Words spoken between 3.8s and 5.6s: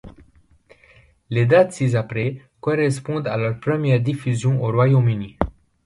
diffusion au Royaume-Uni.